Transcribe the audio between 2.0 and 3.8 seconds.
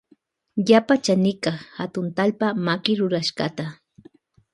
talpa makirurashkata.